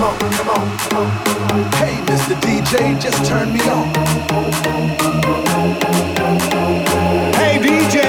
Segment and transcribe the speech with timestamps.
[0.00, 0.64] come on, come on,
[0.96, 1.72] on.
[1.74, 2.34] Hey, Mr.
[2.40, 3.86] DJ, just turn me on.
[7.34, 8.00] Hey, DJ,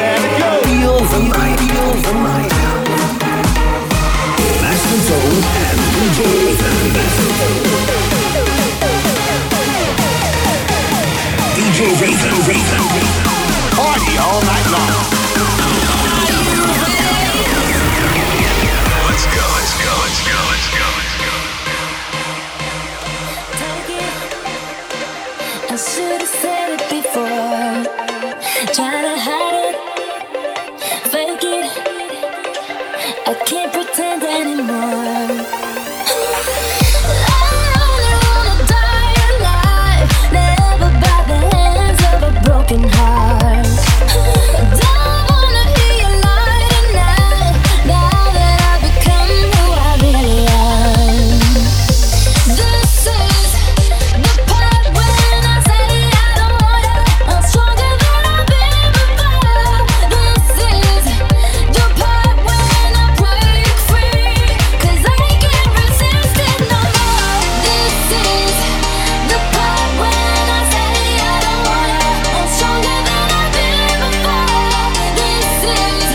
[0.00, 0.50] let it go.
[0.64, 2.52] Feel the night, feel the night.
[4.62, 6.18] Master Zone and DJ
[6.48, 6.78] Ethan.
[11.56, 12.84] DJ Ethan, Ethan.
[13.76, 15.23] Party all night long.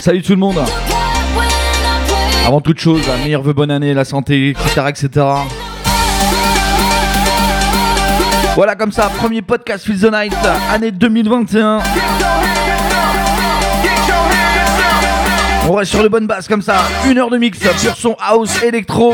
[0.10, 0.58] Salut tout le monde
[2.48, 4.82] Avant toute chose, la meilleure vœu bonne année, la santé, etc.
[4.88, 5.26] etc.
[8.56, 10.36] Voilà comme ça, premier podcast Feel the Night,
[10.74, 11.82] année 2021.
[15.68, 18.64] On reste sur les bonnes bases comme ça, une heure de mix, pur son house,
[18.64, 19.14] électro.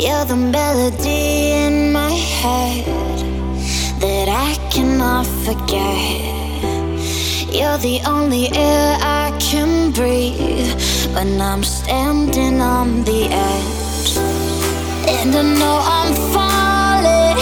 [0.00, 2.86] You're the melody in my head
[4.00, 6.22] that I cannot forget.
[7.52, 10.72] You're the only air I can breathe
[11.14, 14.16] when I'm standing on the edge.
[15.06, 17.36] And I know I'm falling,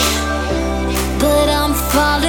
[1.21, 2.28] but I'm falling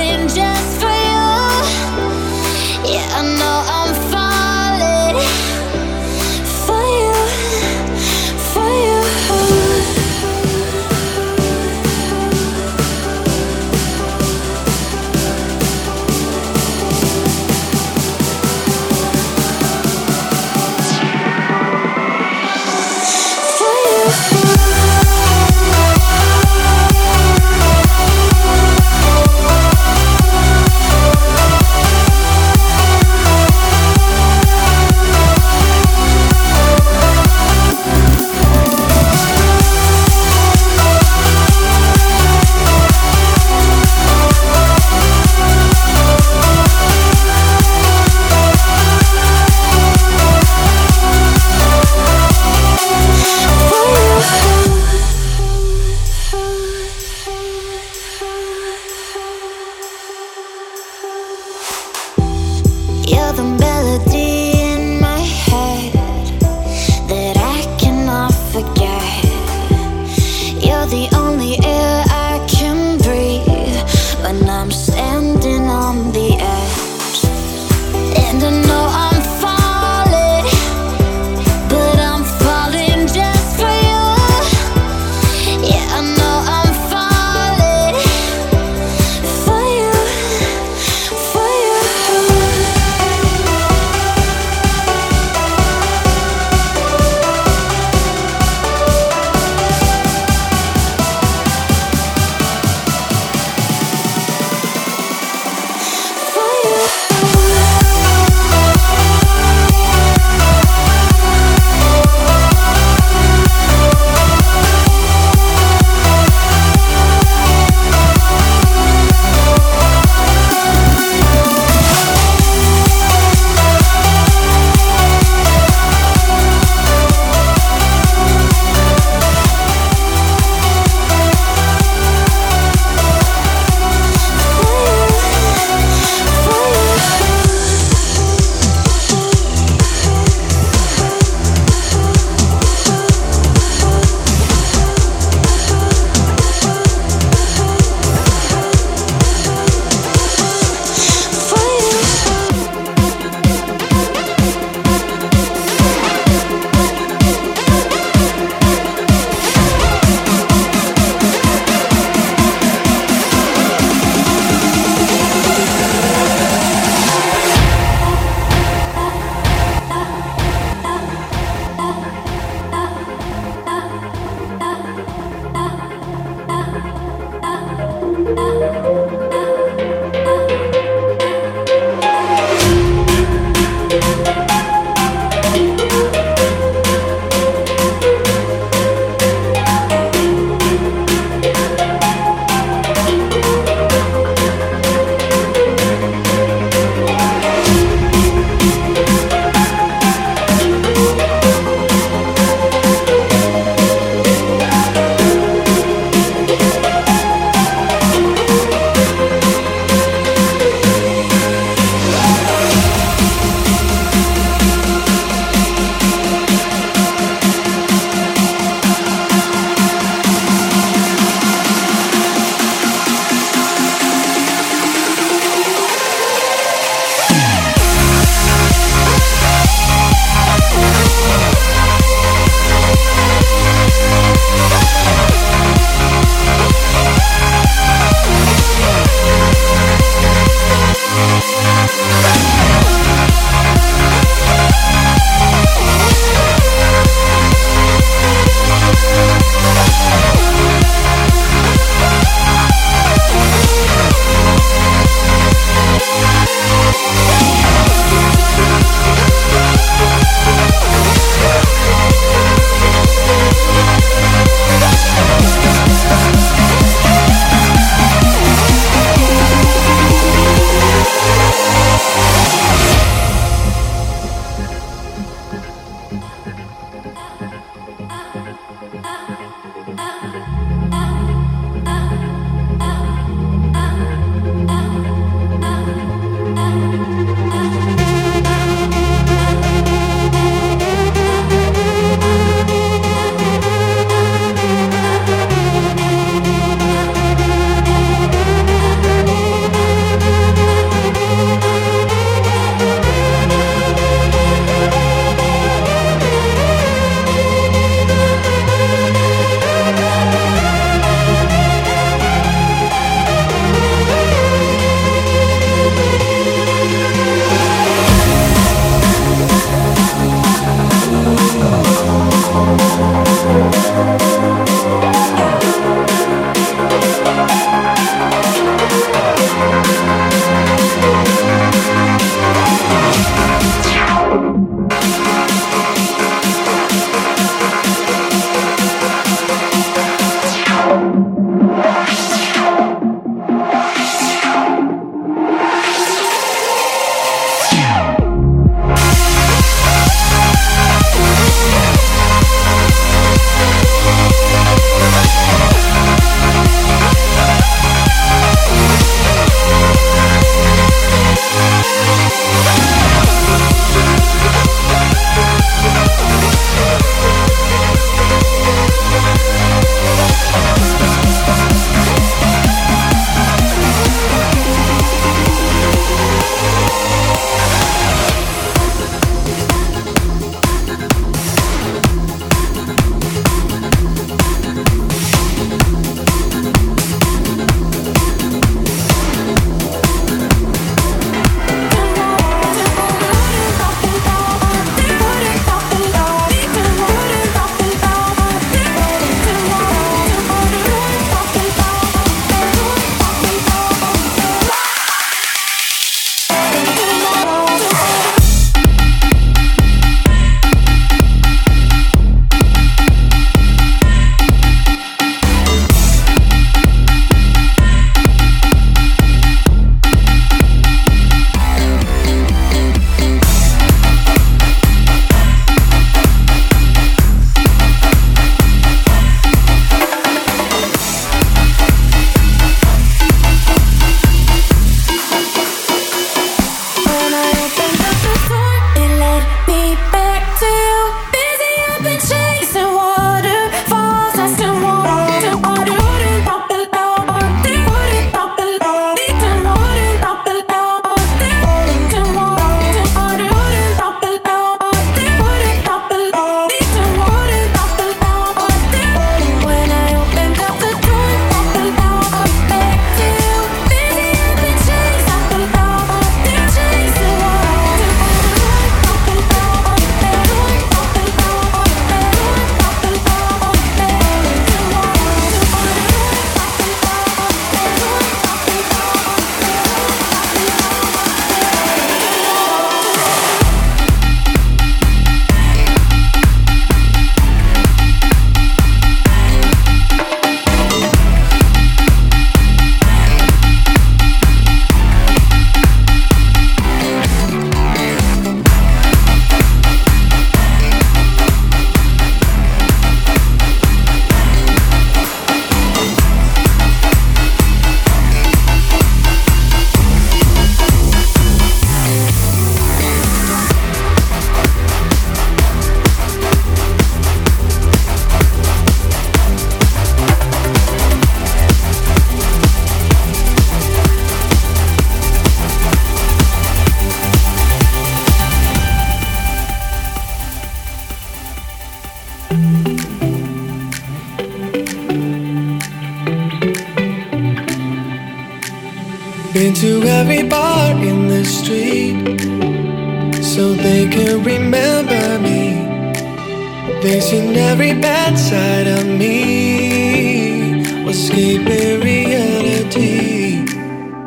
[547.02, 553.64] This in every bad side of me was escaping reality.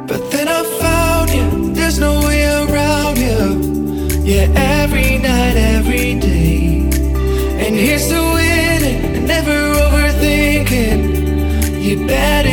[0.07, 4.23] But then I found you, there's no way around you.
[4.25, 6.89] Yeah, every night, every day.
[7.63, 11.83] And here's the winning, never overthinking.
[11.83, 12.52] You better.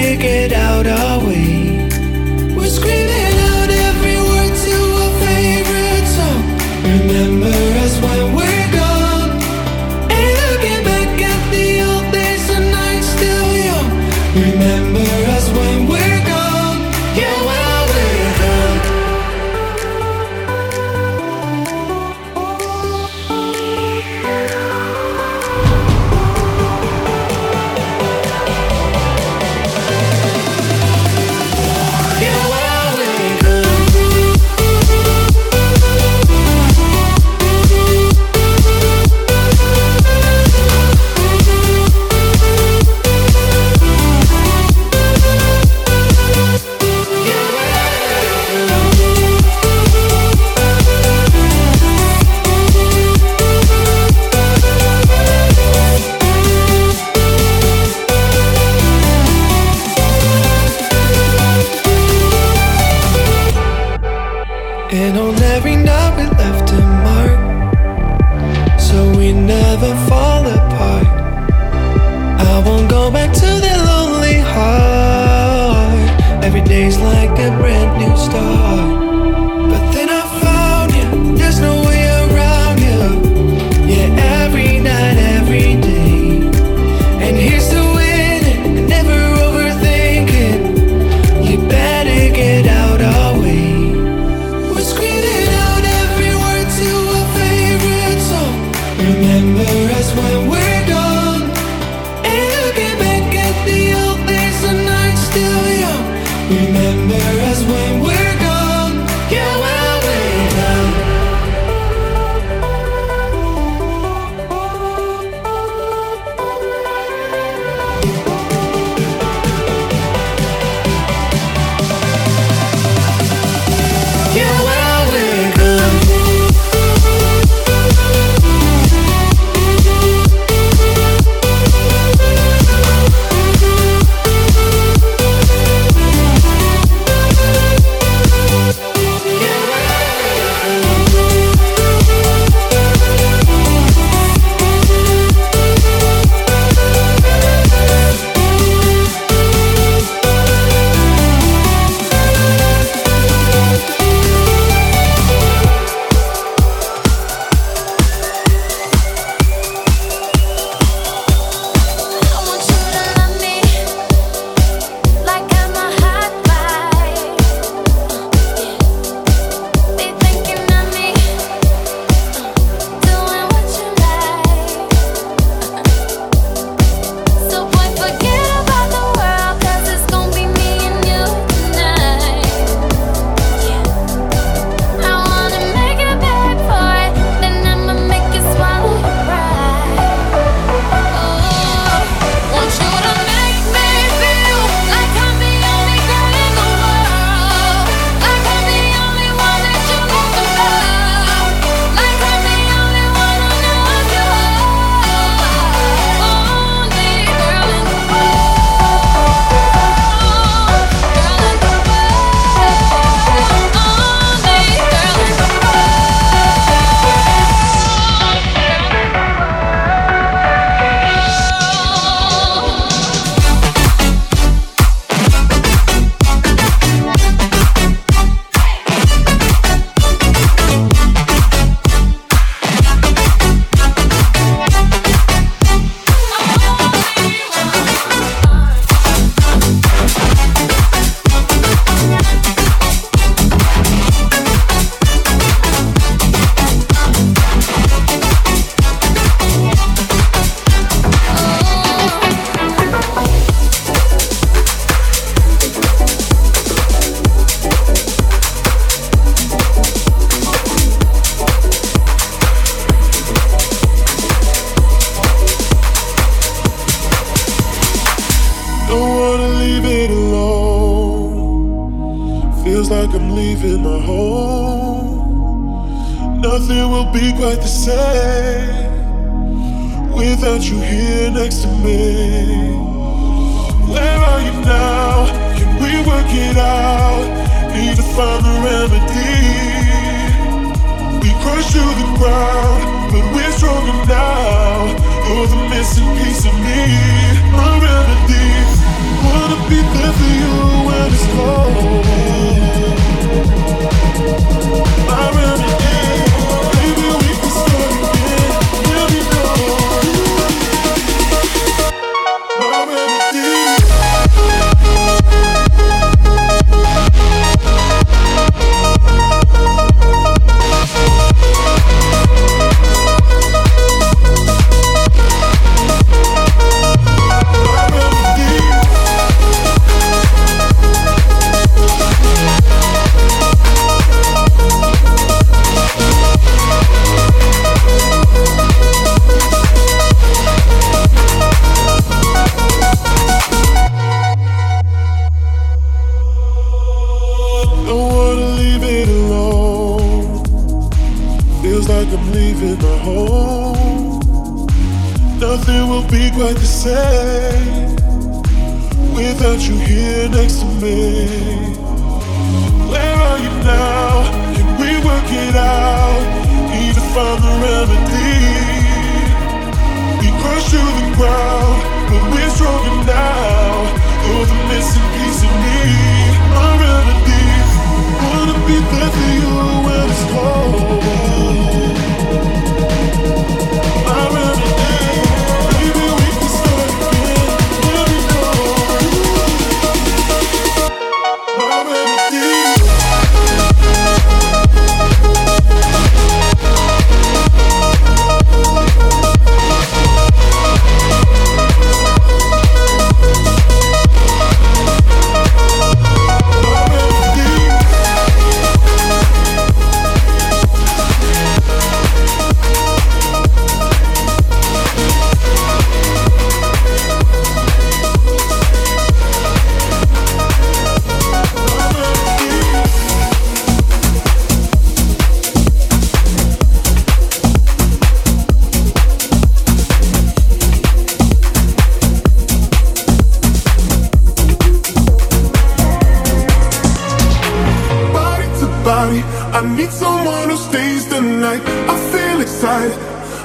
[439.52, 441.62] I need someone who stays the night.
[441.94, 442.98] I feel excited.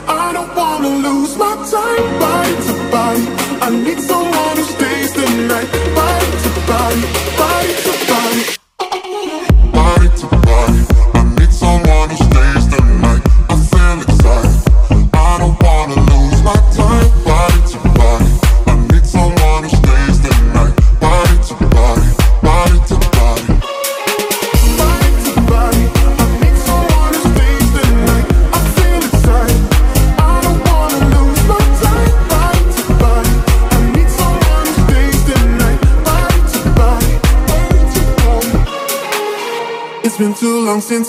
[0.07, 2.24] I don't wanna lose my time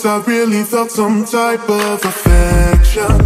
[0.08, 3.18] I really felt some type of affection.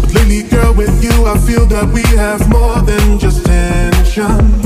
[0.00, 4.62] But lately, girl, with you I feel that we have more than just tension.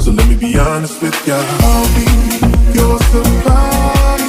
[0.00, 1.38] So let me be honest with ya.
[1.60, 4.19] I'll be your supply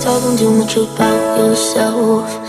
[0.00, 2.39] talking too much about yourself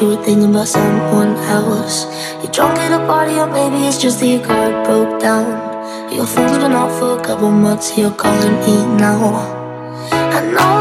[0.00, 2.06] you were thinking about someone else.
[2.42, 6.12] You're drunk at a party, oh, or maybe it's just that your car broke down.
[6.12, 9.34] Your phone's been off for a couple months, you're calling me now.
[10.12, 10.77] I know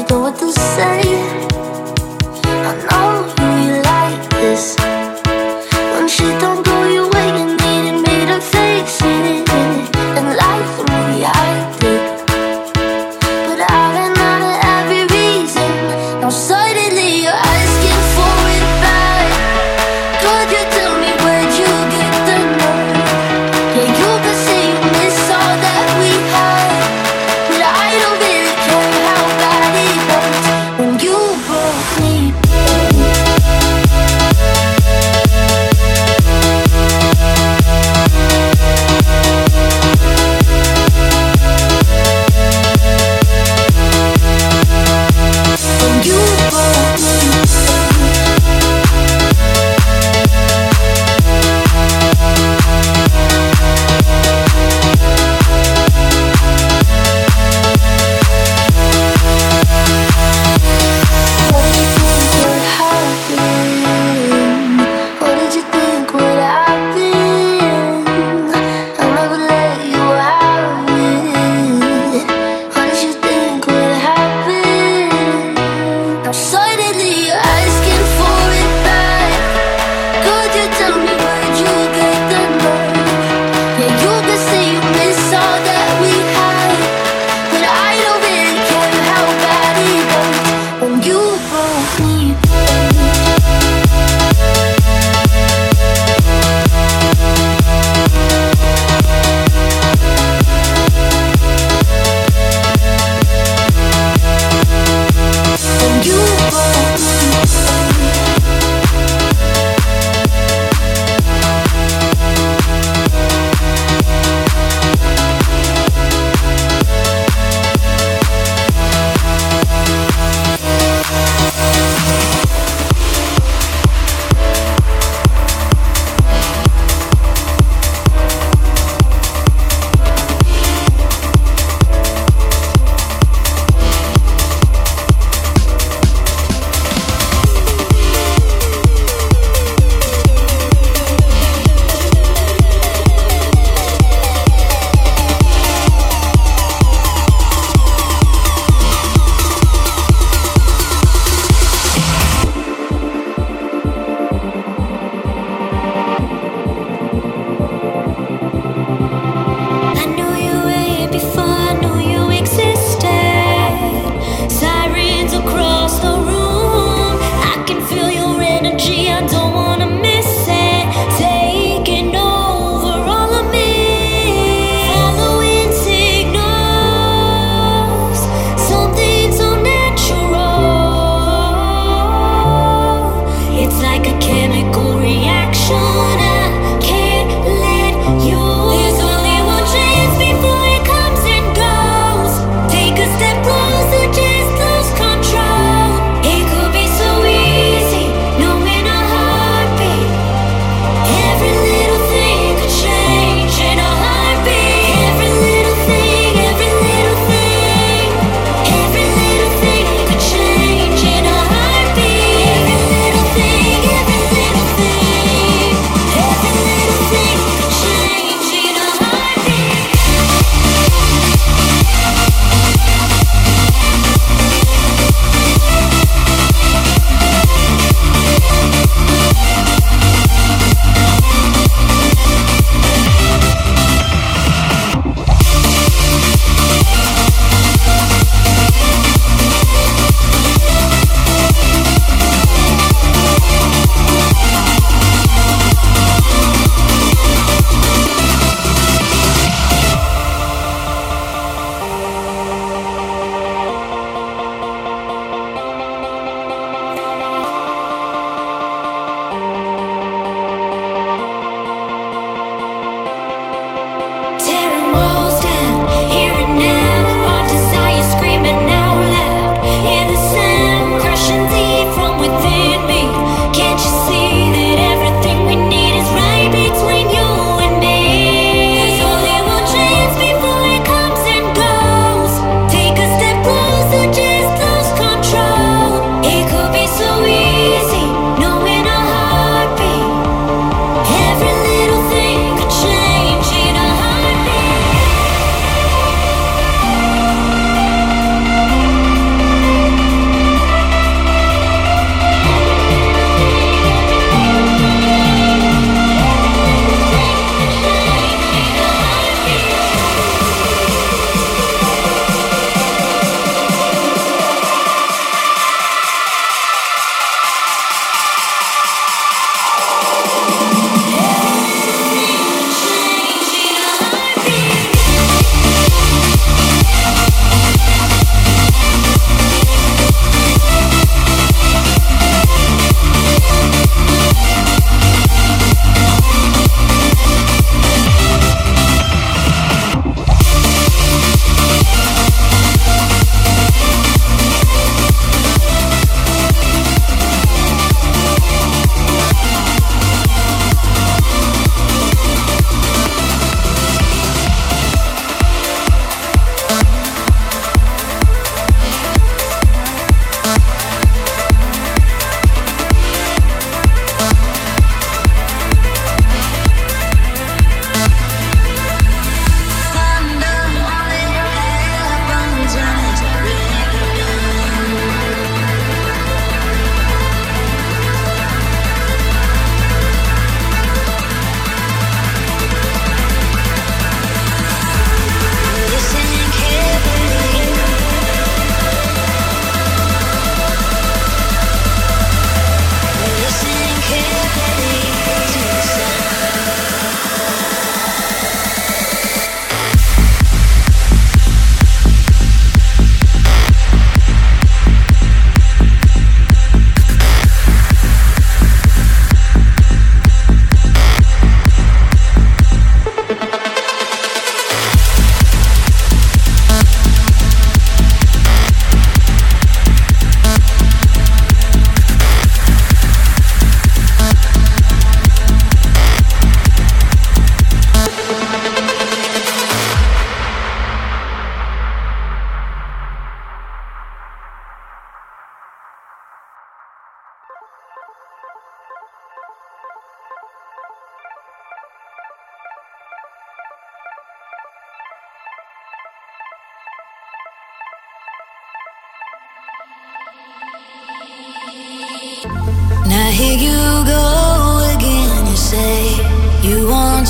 [0.00, 0.39] жду от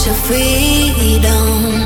[0.03, 1.80] Thank you.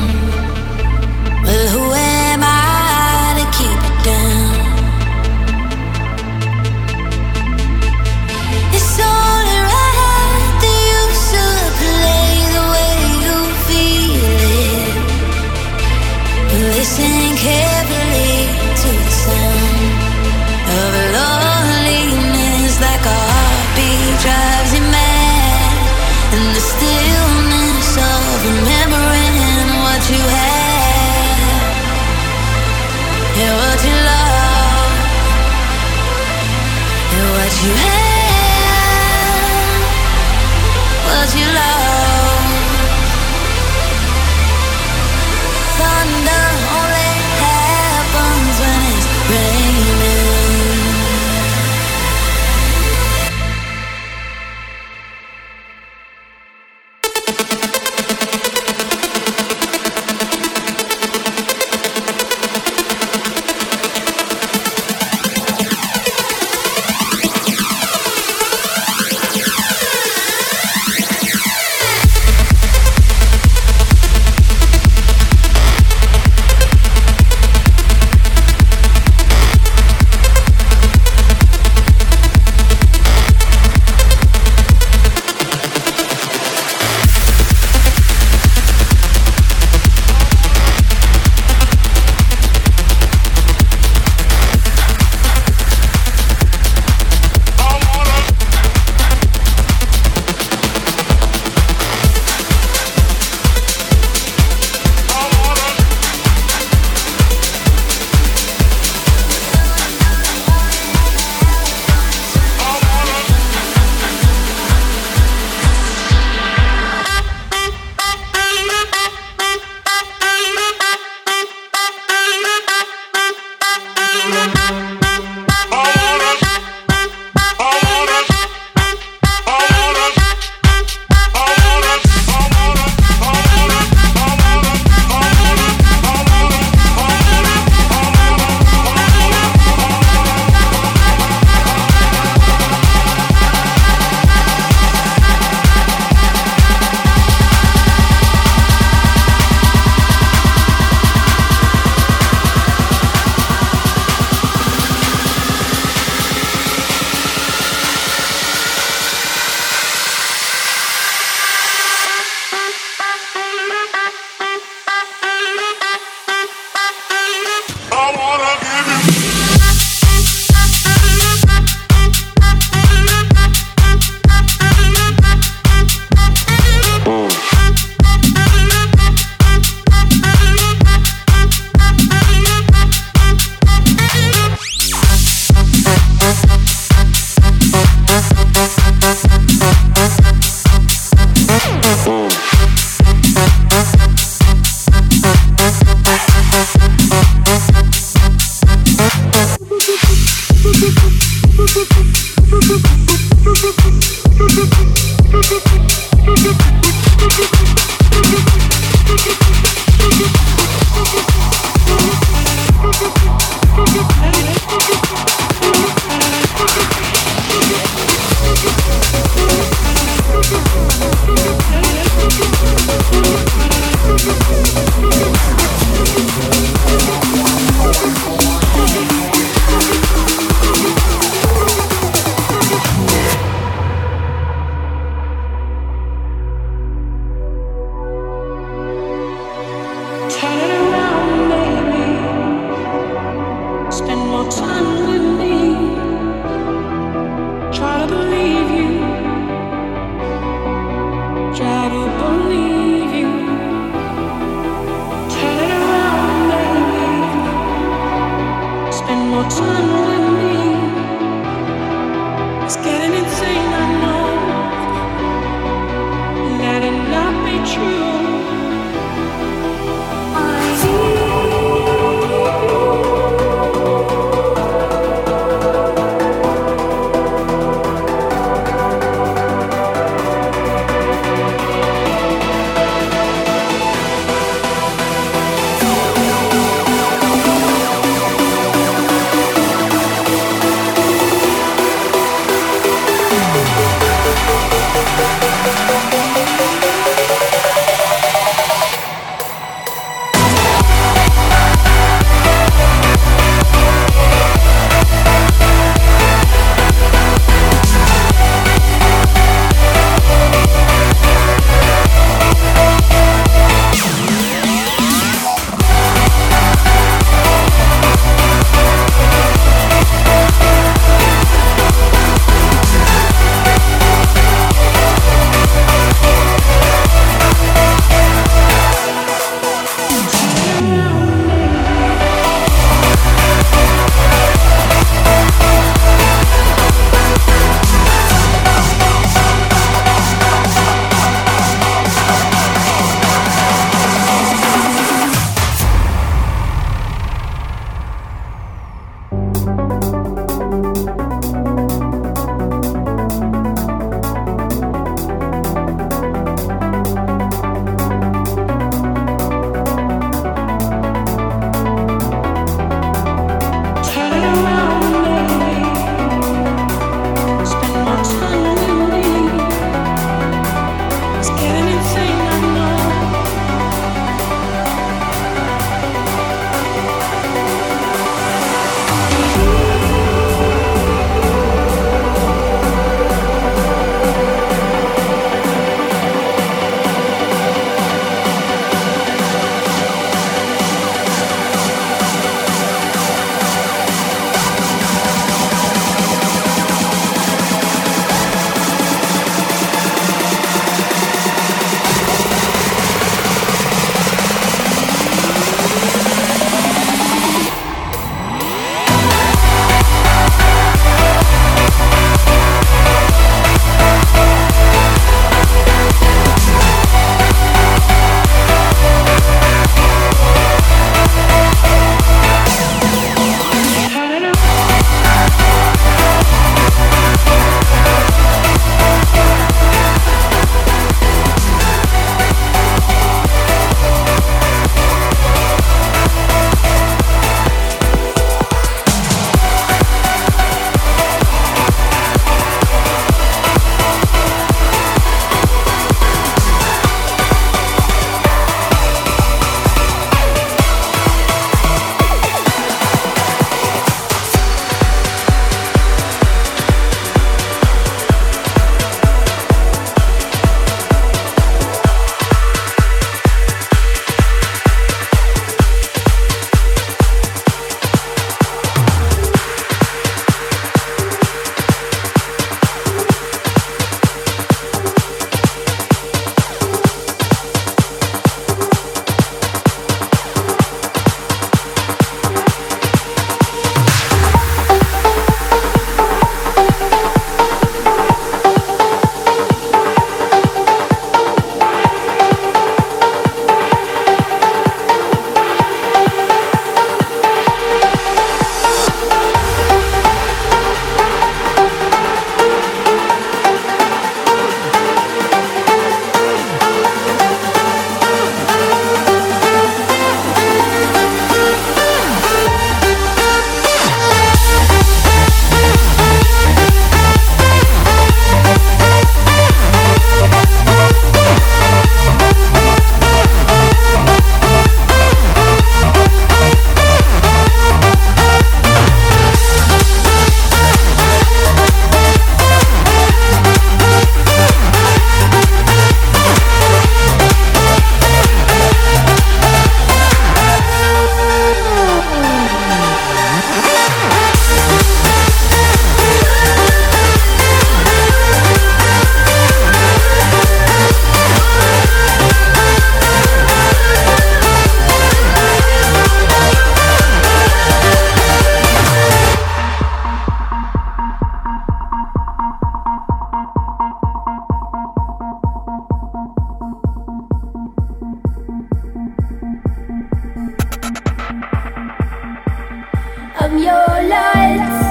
[573.85, 575.05] your lights,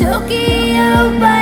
[0.00, 1.33] Tokyo.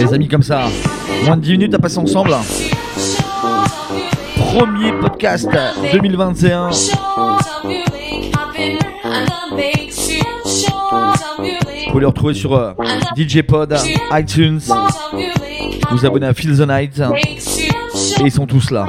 [0.00, 0.64] Les amis, comme ça,
[1.26, 2.34] moins de 10 minutes à passer ensemble.
[4.34, 5.46] Premier podcast
[5.92, 6.70] 2021.
[11.36, 12.72] Vous pouvez le retrouver sur euh,
[13.14, 13.76] DJ Pod,
[14.12, 14.60] iTunes.
[15.90, 16.98] Vous abonnez à Feel the Night.
[16.98, 18.86] Et ils sont tous là.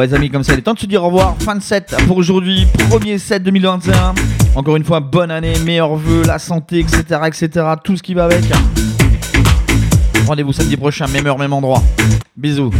[0.00, 1.36] Ouais, les amis, comme ça, il est temps de se dire au revoir.
[1.40, 4.14] Fin de set pour aujourd'hui, premier set 2021.
[4.56, 8.24] Encore une fois, bonne année, meilleurs vœux, la santé, etc., etc., tout ce qui va
[8.24, 8.44] avec.
[10.26, 11.82] Rendez-vous samedi prochain, même heure, même endroit.
[12.34, 12.70] Bisous.